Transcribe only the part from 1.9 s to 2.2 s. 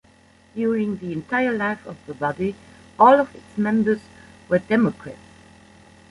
the